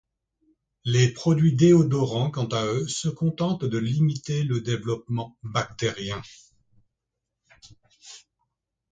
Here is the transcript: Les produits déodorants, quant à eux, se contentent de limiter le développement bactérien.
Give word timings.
Les 0.83 1.09
produits 1.13 1.53
déodorants, 1.55 2.31
quant 2.31 2.47
à 2.47 2.65
eux, 2.65 2.87
se 2.87 3.07
contentent 3.07 3.65
de 3.65 3.77
limiter 3.77 4.41
le 4.41 4.59
développement 4.59 5.37
bactérien. 5.43 6.19